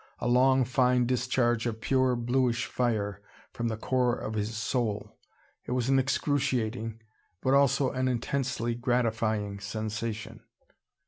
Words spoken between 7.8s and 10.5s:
an intensely gratifying sensation.